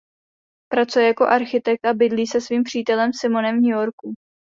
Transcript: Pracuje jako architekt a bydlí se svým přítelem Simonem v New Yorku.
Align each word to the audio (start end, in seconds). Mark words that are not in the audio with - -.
Pracuje 0.71 1.07
jako 1.07 1.27
architekt 1.27 1.85
a 1.85 1.93
bydlí 1.93 2.27
se 2.27 2.41
svým 2.41 2.63
přítelem 2.63 3.11
Simonem 3.19 3.57
v 3.57 3.61
New 3.61 3.71
Yorku. 3.79 4.13